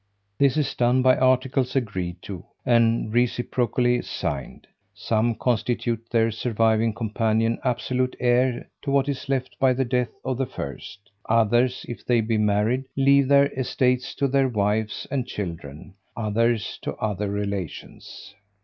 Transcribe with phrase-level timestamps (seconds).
[0.39, 4.65] This is done by articles agreed to, and reciprocally signed.
[4.95, 10.39] Some constitute their surviving companion absolute heir to what is left by the death of
[10.39, 15.93] the first: others, if they be married, leave their estates to their wives and children;
[16.17, 18.33] others, to other relations.